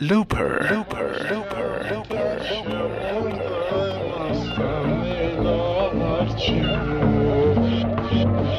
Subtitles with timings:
[0.00, 1.66] Looper Looper Looper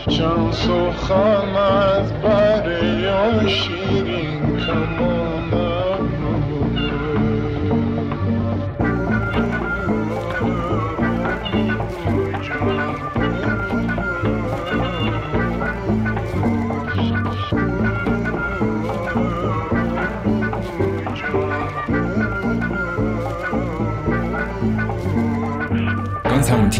[0.10, 5.21] شمس و خم از بر شیرین کمانم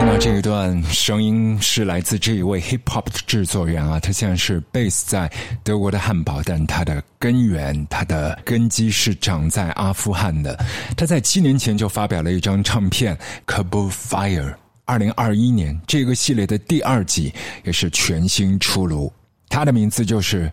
[0.03, 5.31] 听到这一段声音是来自这一位 hip hop 的制作人啊，他现在是 base 在
[5.63, 10.59] 德国的汉堡，但他的根源、他的根基是长在阿富汗的。
[10.97, 13.17] 他在七年前就发表了一张唱片
[13.47, 14.51] 《Kabul Fire》，
[14.87, 19.11] 二零二一年这个系列的第二季也是全新出炉。
[19.49, 20.51] 他的名字就是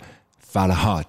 [0.53, 1.05] Falahat。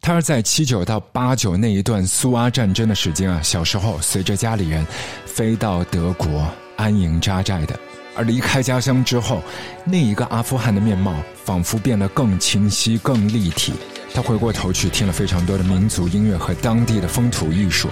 [0.00, 4.84] 他是在七九到八九那一段苏阿战争的时间啊，小时候随着家里人
[5.24, 7.78] 飞到德国安营扎寨的。
[8.14, 9.42] 而离开家乡之后，
[9.84, 13.74] 那一个阿富汗的面貌仿佛变得更清晰、更立体。
[14.14, 17.90] 他回过头去听了非常多的民族音乐和当地的风土艺术，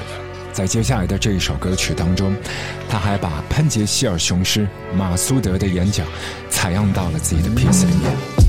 [0.50, 2.34] 在接下来的这一首歌曲当中，
[2.88, 6.06] 他还把潘杰希尔雄狮马苏德的演讲
[6.48, 8.43] 采样到了自己的 piece 里面。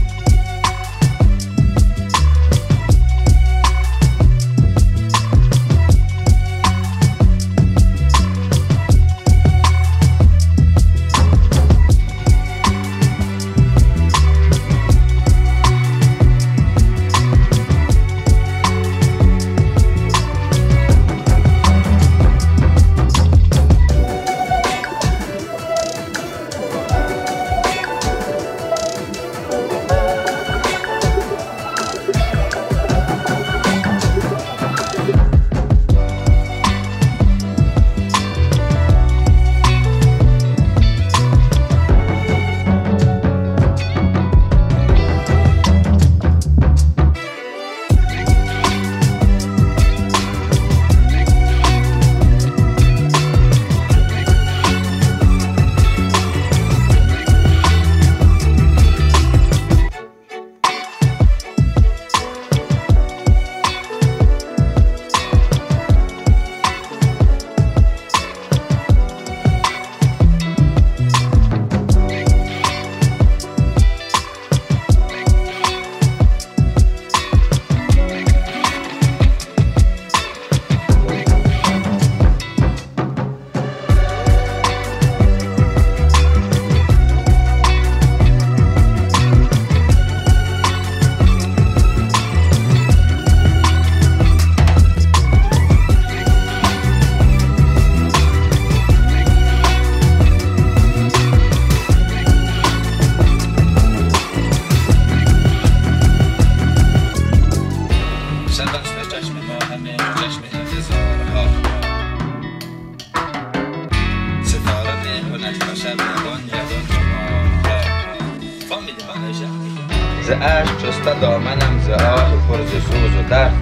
[120.26, 123.54] ز عشق شسته دامنم ز آه پر ز سوز و درد.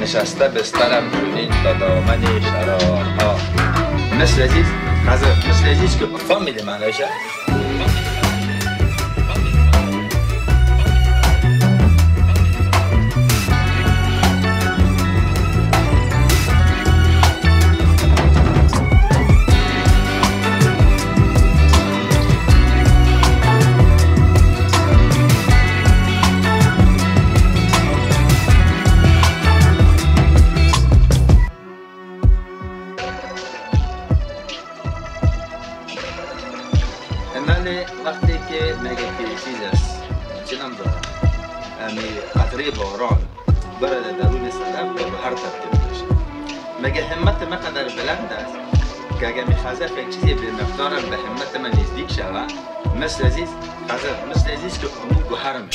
[0.00, 3.36] نشسته بسترم چونین تا دامن شرارها.
[4.20, 4.66] مثل عزیز
[5.48, 7.04] مثل عزیز که فهمیدی معنیشه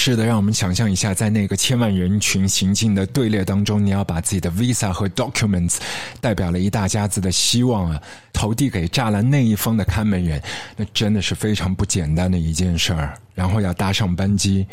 [0.01, 5.75] 是的，让我们想象一下，在那个千万人群行进的队列当中，你要把自己的 visa 和 documents
[6.21, 8.01] 代表了一大家子的希望啊，
[8.31, 10.41] 投递给栅栏那一方的看门人，
[10.77, 13.13] 那真的是非常不简单的一件事儿。
[13.35, 14.65] 然后要搭上班机，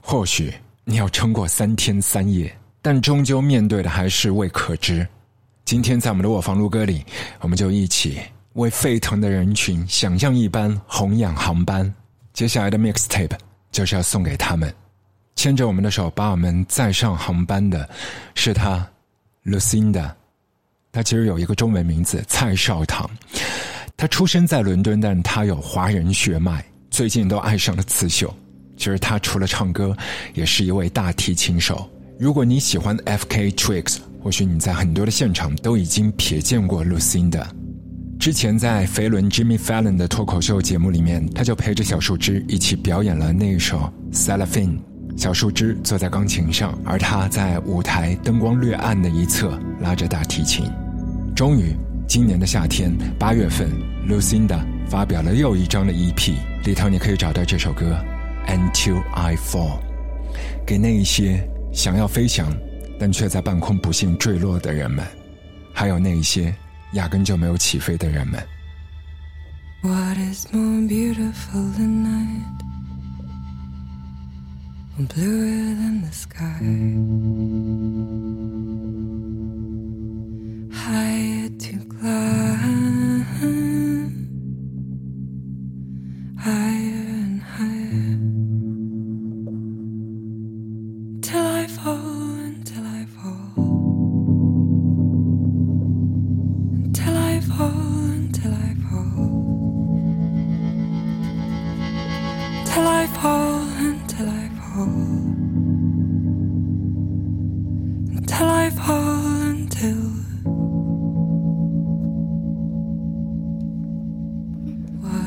[0.00, 0.50] 或许
[0.84, 2.50] 你要撑过三天三夜，
[2.80, 5.06] 但终究面对的还是未可知。
[5.66, 7.04] 今天在我们的卧房录歌里，
[7.40, 8.18] 我们就一起
[8.54, 11.94] 为沸腾的人群想象一般弘扬航班。
[12.32, 13.36] 接下来的 mixtape
[13.70, 14.72] 就是要送给他们，
[15.36, 17.88] 牵着我们的手把我们载上航班的，
[18.34, 18.86] 是他
[19.44, 20.10] Lucinda
[20.92, 23.08] 他其实有一个中文名字蔡少棠。
[23.96, 26.64] 他出生在伦敦，但他有华人血脉。
[26.90, 28.34] 最近都爱上了刺绣。
[28.76, 29.96] 其实他除了唱歌，
[30.34, 31.88] 也是一位大提琴手。
[32.18, 33.50] 如果你喜欢 F.K.
[33.52, 37.46] Twigs，或许你在很多的现场都已经瞥见过 Lucinda。
[38.20, 44.76] 之前在肥伦 Jimmy Fallon 的脱口秀节目里面，他就陪着小树枝一起表演了那一首 Cellophane。
[45.16, 50.66] 小树枝坐在钢琴上，而他在舞台灯光略暗的一侧拉着大提琴。
[51.34, 51.74] 终于，
[52.06, 53.70] 今年的夏天八月份
[54.06, 56.34] ，Lucinda 发表了又一张的 EP，
[56.66, 57.96] 里头你可以找到这首歌
[58.52, 59.78] 《Until I Fall》，
[60.66, 61.42] 给那一些
[61.72, 62.54] 想要飞翔，
[62.98, 65.02] 但却在半空不幸坠落的人们，
[65.72, 66.54] 还有那一些
[66.92, 68.42] 压根就没有起飞的人们。
[69.82, 72.60] What is more beautiful than night?
[75.06, 76.60] bluer than the sky.
[80.76, 84.28] Higher to climb, higher and
[86.38, 87.09] higher,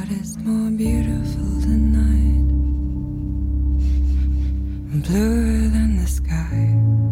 [0.04, 2.44] What is more beautiful than night?
[5.02, 7.03] Bluer than the sky.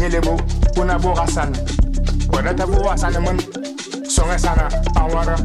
[0.00, 0.36] yelemo
[0.76, 1.52] una boga san
[2.32, 3.38] wada ta boga san mun
[4.08, 5.36] songa sana awara.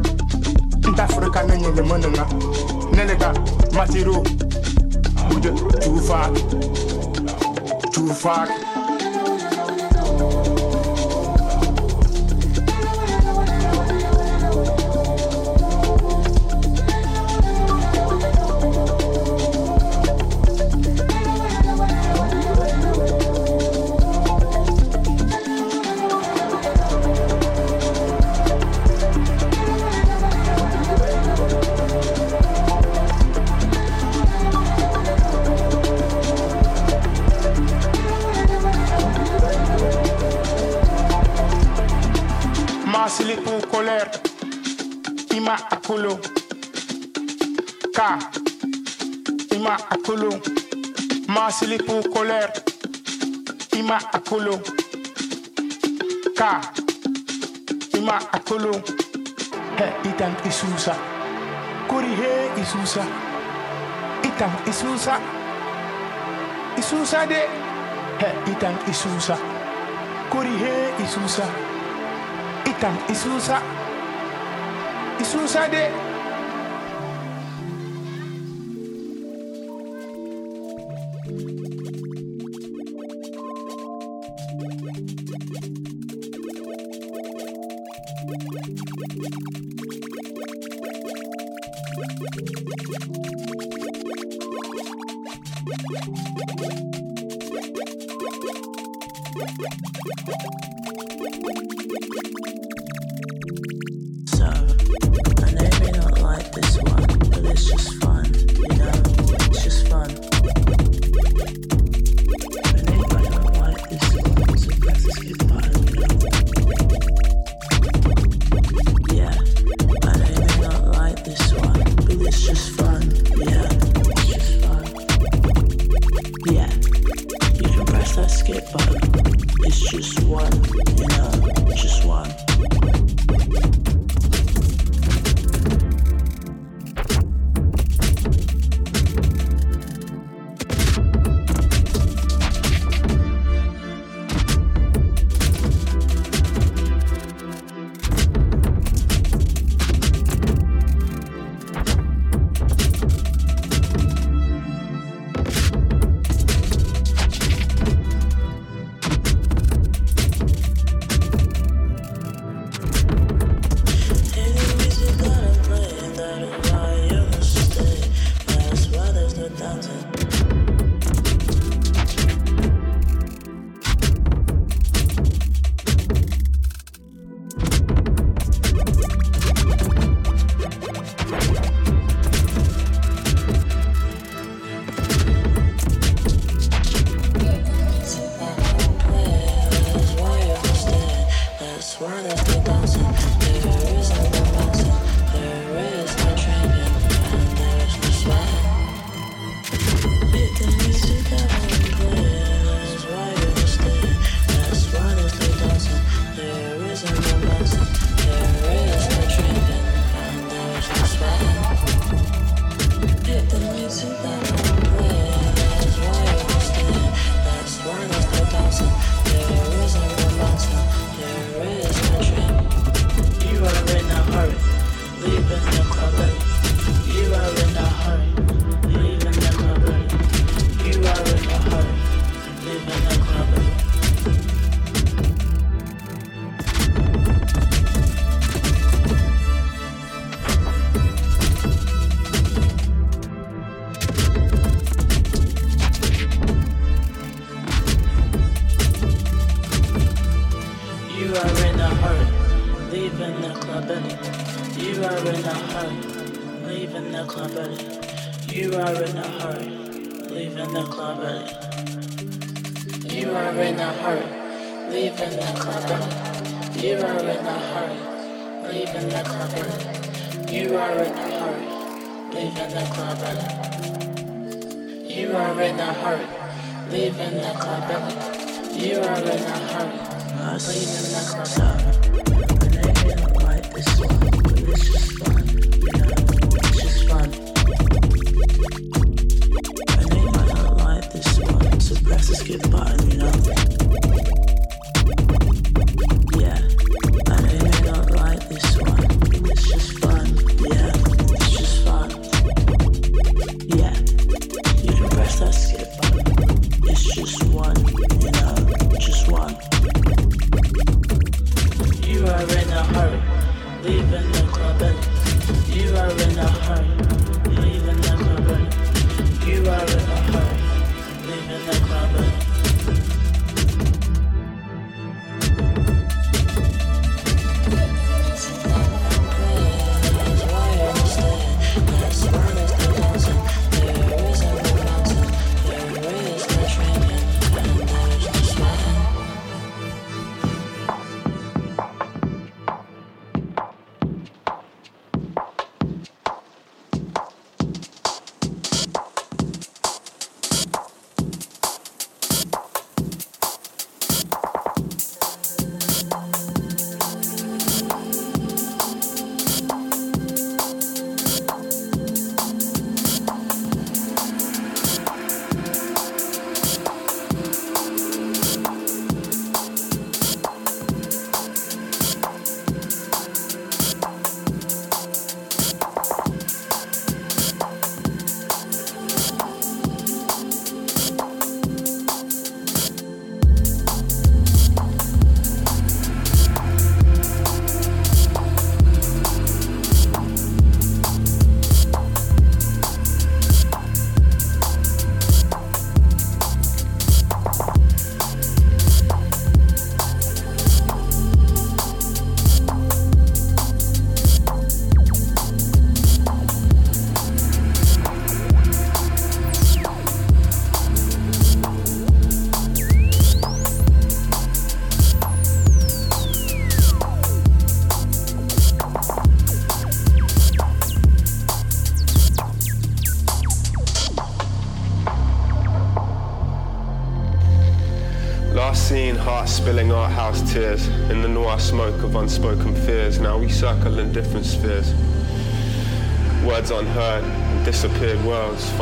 [0.90, 2.26] Nta afrika na nyele mun nga
[2.96, 3.34] nelega
[3.74, 4.24] matiro.
[5.36, 6.30] Ude tufa
[7.92, 8.48] tufa
[45.84, 46.16] akulu.
[47.94, 48.20] Ka.
[49.52, 50.32] Ima akulu.
[51.28, 52.50] Masilipu koler.
[53.76, 54.56] Ima akulu.
[56.38, 56.62] Ka.
[57.98, 58.72] Ima akulu.
[59.78, 60.96] He itan isusa.
[61.88, 63.04] Kuri he isusa.
[64.24, 65.20] Itan isusa.
[66.78, 67.42] Isusa de.
[68.24, 69.36] He itan isusa.
[70.32, 71.44] Kuri he isusa.
[72.72, 73.83] Itan isusa.
[75.20, 76.03] It's sai dele.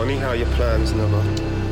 [0.02, 1.22] Funny how your plans never.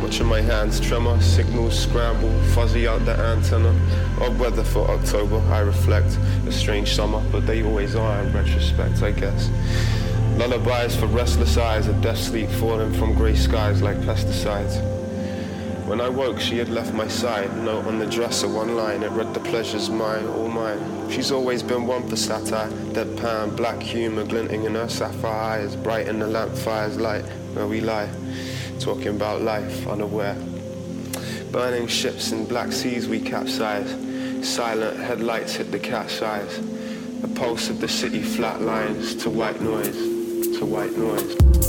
[0.03, 3.73] Watching my hands tremor, signals scramble, fuzzy out the antenna.
[4.21, 6.15] Odd weather for October, I reflect.
[6.45, 9.49] A strange summer, but they always are in retrospect, I guess.
[10.37, 14.79] Lullabies for restless eyes, a death sleep falling from grey skies like pesticides.
[15.87, 17.51] When I woke, she had left my side.
[17.57, 19.01] Note on the dresser, one line.
[19.01, 21.09] It read, The pleasure's mine, all mine.
[21.09, 22.69] She's always been one for satire.
[22.93, 25.75] Deadpan, black humor glinting in her sapphire eyes.
[25.75, 28.07] Bright in the lamp fire's light where we lie.
[28.79, 30.37] Talking about life, unaware.
[31.51, 33.89] Burning ships in black seas we capsize.
[34.47, 36.59] Silent headlights hit the cat's eyes.
[37.21, 41.68] The pulse of the city flatlines to white noise, to white noise.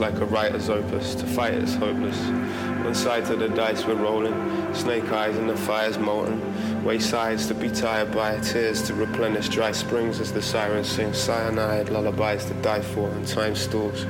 [0.00, 1.14] Like a writer's opus.
[1.16, 2.18] To fight it's hopeless.
[2.84, 4.34] One side to the dice we're rolling.
[4.74, 6.40] Snake eyes and the fire's molten.
[6.82, 11.90] Waysides to be tired by, tears to replenish dry springs as the sirens sing cyanide,
[11.90, 14.06] lullabies to die for, and time stalls.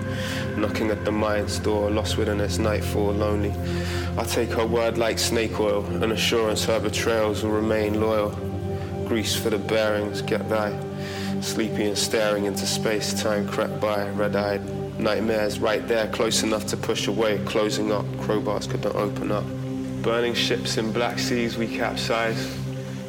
[0.57, 3.53] Knocking at the mind's door, lost within its nightfall, lonely.
[4.17, 8.31] I take her word like snake oil, an assurance her betrayals will remain loyal.
[9.05, 10.79] Grease for the bearings, get thy.
[11.41, 14.63] Sleepy and staring into space, time crept by, red eyed.
[15.01, 19.45] Nightmares right there, close enough to push away, closing up, crowbars couldn't open up.
[20.03, 22.55] Burning ships in black seas, we capsize.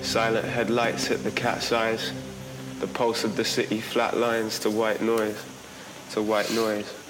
[0.02, 2.14] Silent headlights hit the cat's eyes.
[2.80, 5.44] The pulse of the city flatlines to white noise,
[6.12, 7.01] to white noise.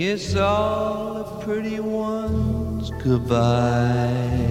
[0.00, 4.48] Kiss all the pretty ones goodbye.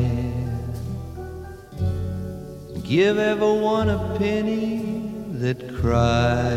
[2.84, 6.54] Give everyone a penny that cries.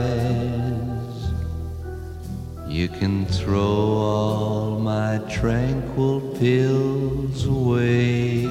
[2.68, 8.44] You can throw all my tranquil pills away.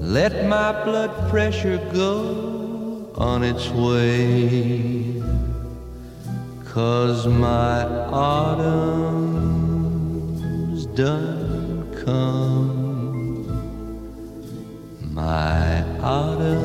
[0.00, 4.95] Let my blood pressure go on its way.
[6.76, 8.84] Cause my autumn's
[10.84, 13.46] done come.
[15.14, 16.60] My autumn's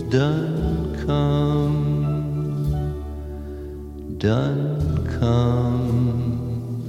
[0.00, 1.84] done come.
[4.16, 6.88] Done come.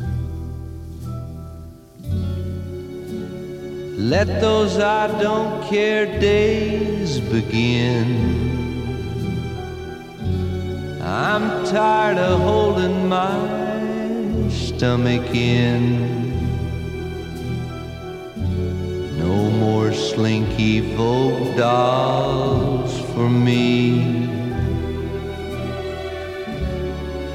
[3.97, 8.16] Let those I don't care days begin.
[11.09, 13.39] I'm tired of holding my
[14.49, 16.35] stomach in.
[19.17, 24.27] No more slinky Vogue dolls for me.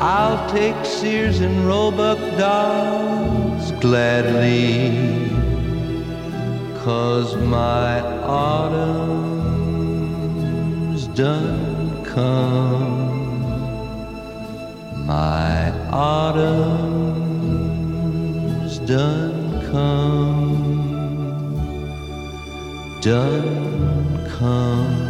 [0.02, 4.92] I'll take Sears and Roebuck dolls gladly.
[6.84, 9.06] Cause my autumn's
[11.06, 13.01] done come.
[15.06, 16.38] My autumn's
[18.78, 20.60] done come.
[23.00, 25.01] Done come.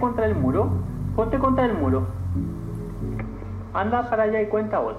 [0.00, 0.70] Contra el muro.
[1.16, 2.06] Ponte contra el muro.
[3.74, 4.98] Anda para allá y cuenta otro.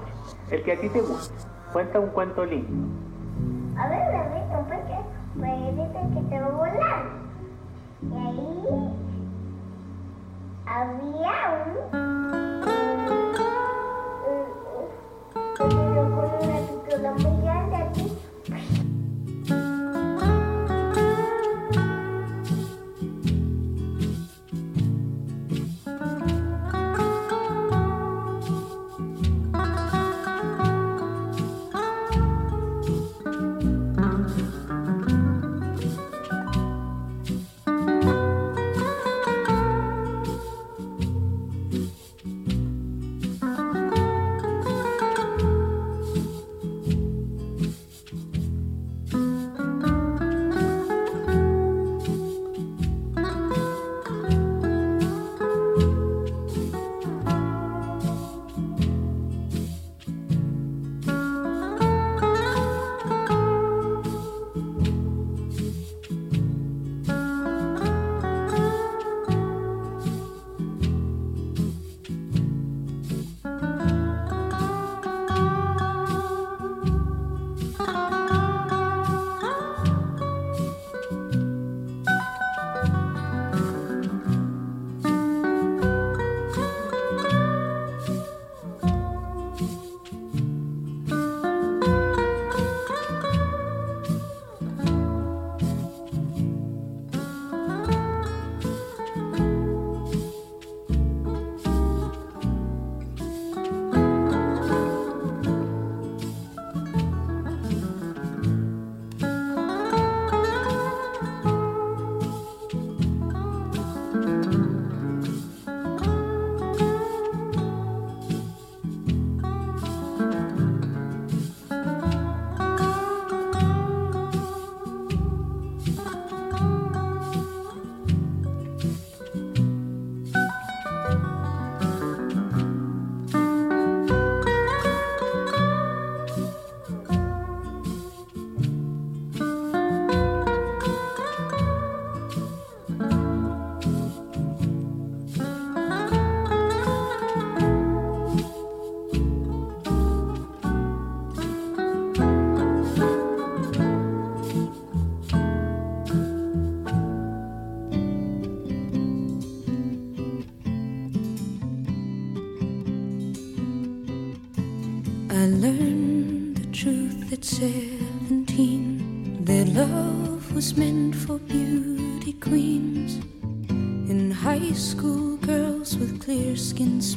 [0.52, 1.34] El que a ti te guste.
[1.72, 2.88] Cuenta un cuento lindo.
[3.78, 4.00] A ver,
[4.56, 4.96] porque
[5.40, 7.04] pues dicen que te va a volar.
[8.02, 8.94] Y ahí
[10.66, 11.34] había
[11.94, 12.79] un-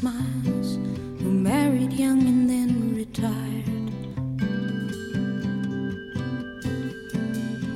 [0.03, 0.79] smiles
[1.21, 3.89] who married young and then retired.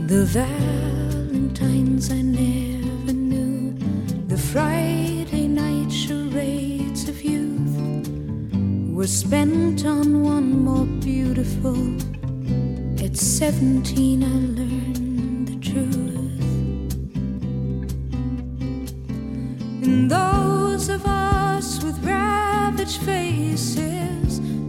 [0.08, 3.78] The Valentines I never knew,
[4.26, 8.08] the Friday night charades of youth
[8.92, 11.78] were spent on one more beautiful.
[13.04, 14.85] At 17, I learned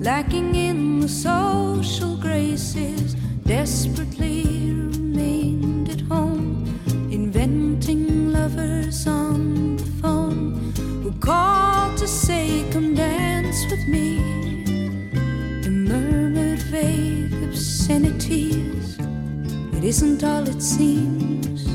[0.07, 3.13] lacking in the social graces,
[3.43, 6.63] desperately remained at home,
[7.11, 10.71] inventing lovers on the phone
[11.03, 14.07] who called to say, Come dance with me,
[15.65, 18.97] and murmured vague obscenities.
[19.77, 21.67] It isn't all it seems,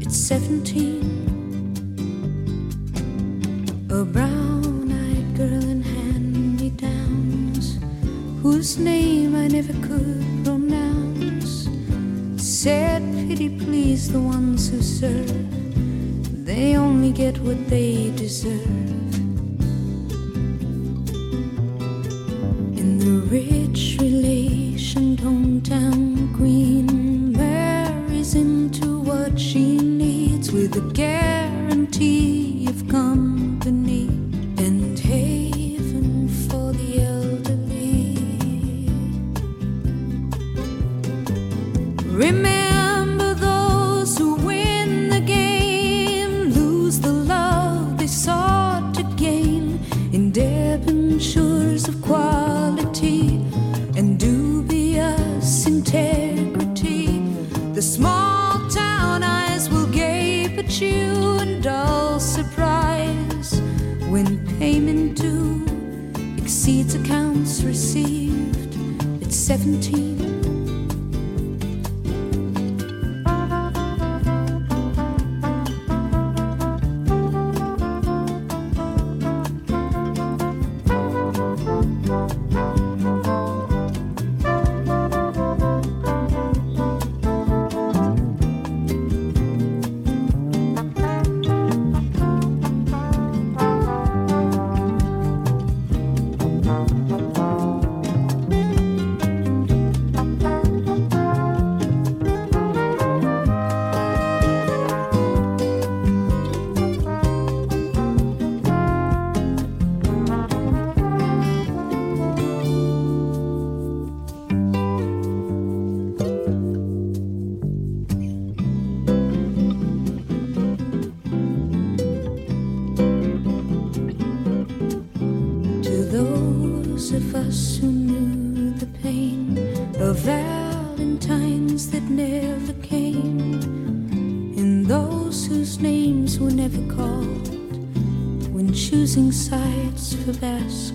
[0.00, 0.89] it's 17.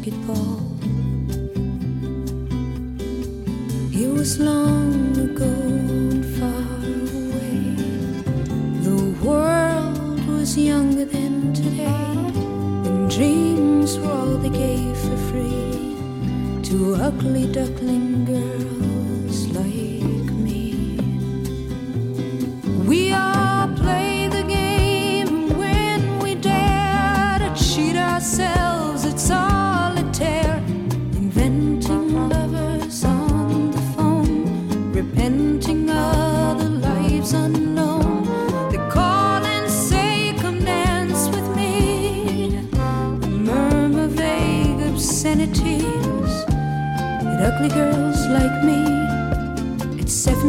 [0.06, 0.62] basketball.
[3.92, 6.78] It was long ago and far
[7.22, 7.76] away.
[8.82, 15.96] The world was younger than today, and dreams were all they gave for free
[16.64, 18.85] to ugly duckling girls.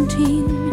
[0.05, 0.66] 听。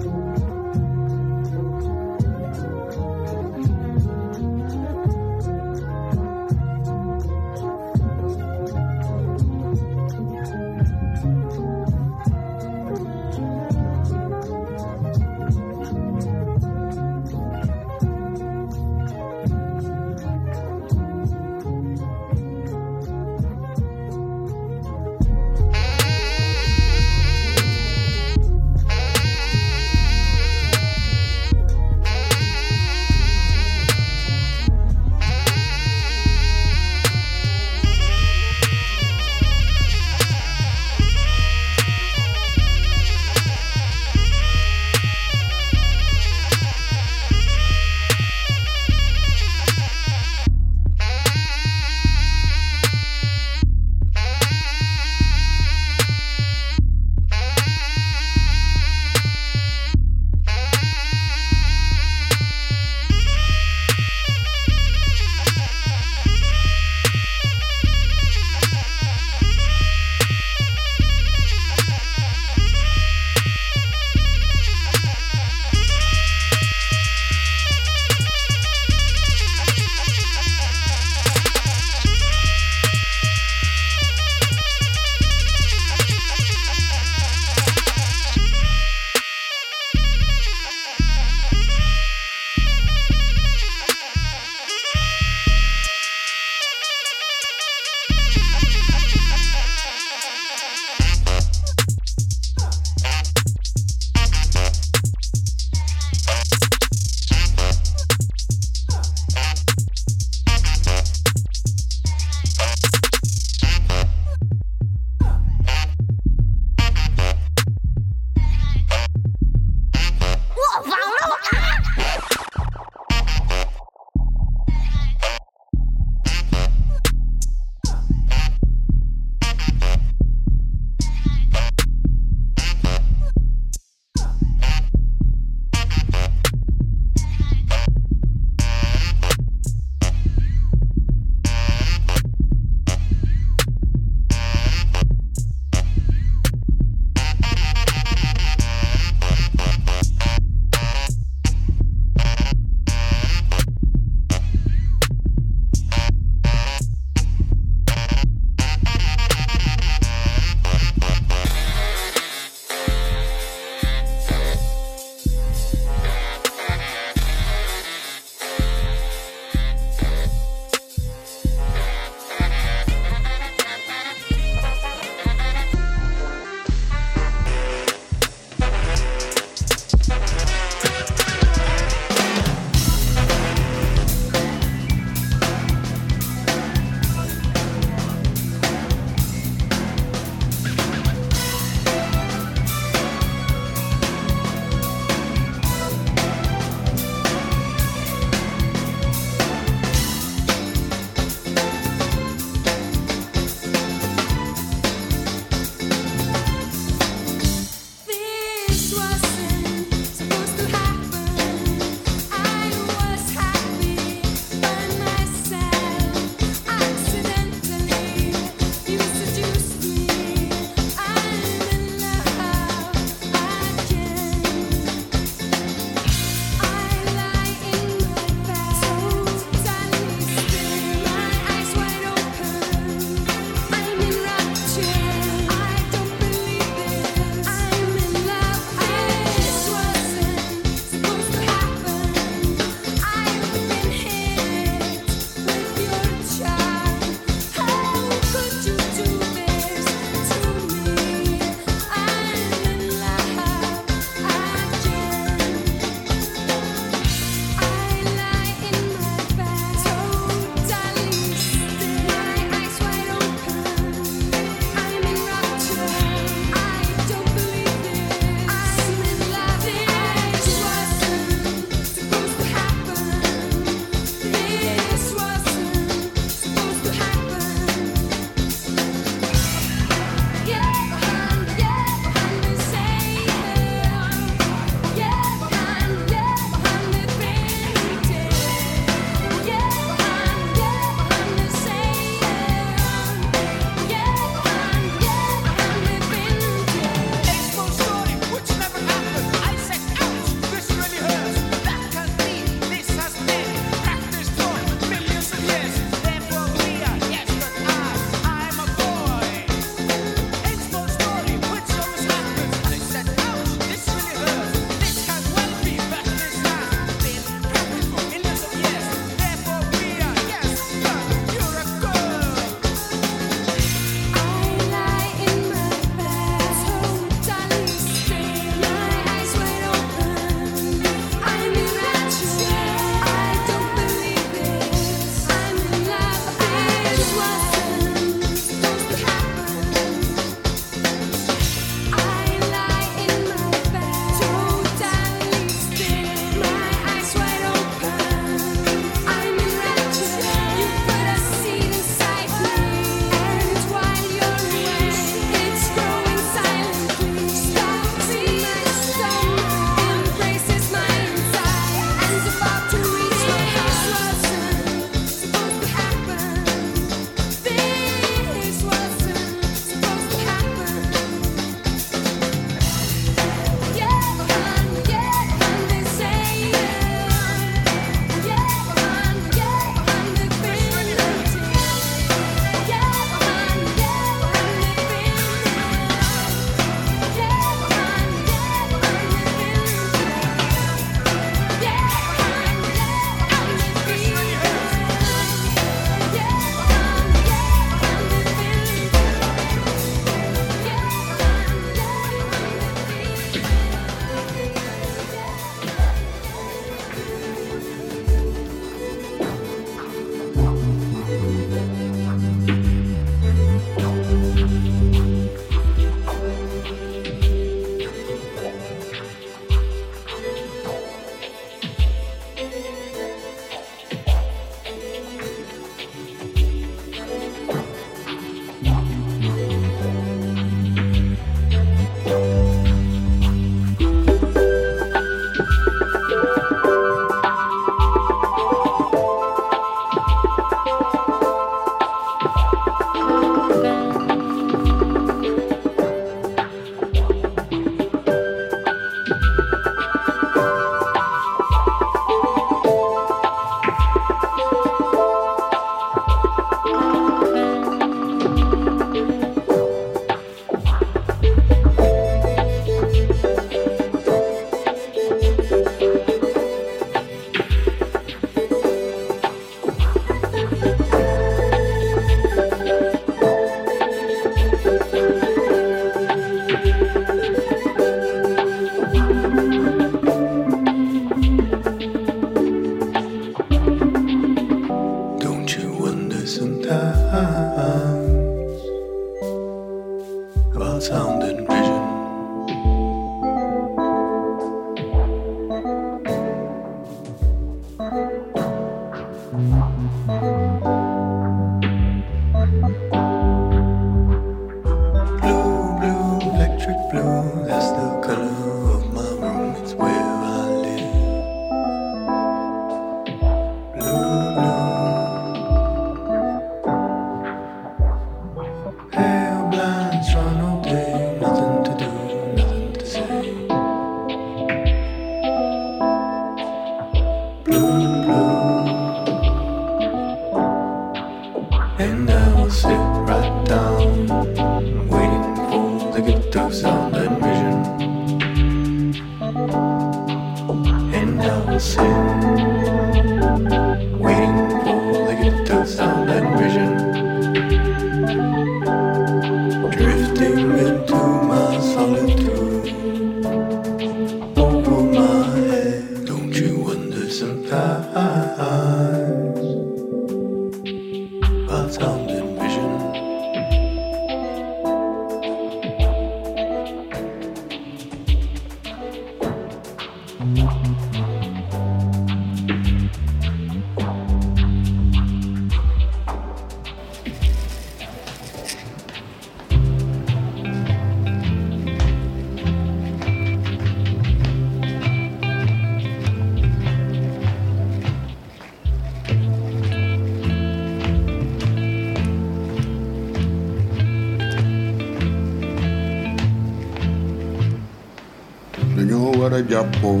[599.50, 600.00] Jàppoo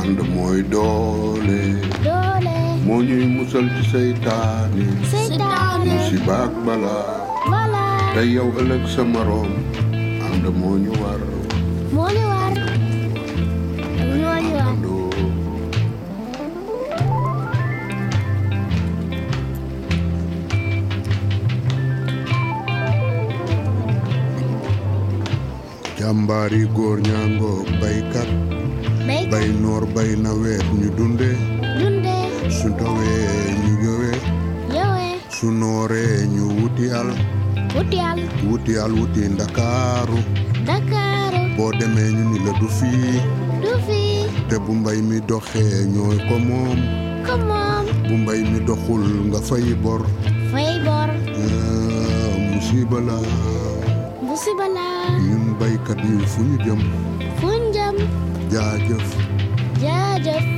[0.00, 1.60] ànd mooy doole
[2.06, 2.54] doole
[2.86, 7.16] moo ñuy musal ci seytaane seytaane musiba ak balaa
[7.50, 7.82] bala.
[8.14, 9.50] Te yow ëllëg sa moroom
[10.28, 11.22] ànd moo ñu war
[11.94, 12.54] moo ñu war
[13.98, 14.76] moo ñu war
[25.98, 28.67] jàmbaari góor ñaangoog baykat Baykat.
[29.08, 31.30] Bay noor bay nawet ñu dunde.
[32.58, 34.12] Su dowee ñu yowe
[34.76, 35.06] yowe
[35.36, 37.08] su nooree ñu wuti al.
[38.48, 38.92] Wuti al.
[38.92, 40.18] Wuti ndakaaru.
[41.56, 43.20] Boo demee ñu ni la du fii
[44.48, 46.78] te bu mbay mi doxee ñooy ko moom.
[48.08, 50.02] Bu mbay mi doxul nga fay bor.
[51.42, 53.16] Ah, musiba la.
[54.26, 54.86] Musiba la.
[55.26, 56.80] Ñun baykat yi fu ñu jëm.
[58.52, 59.08] Jaajëf
[59.82, 60.57] jaajëf 我房